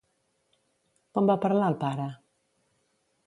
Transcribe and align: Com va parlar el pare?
Com 1.17 1.29
va 1.31 1.35
parlar 1.45 1.69
el 1.73 1.77
pare? 1.83 2.09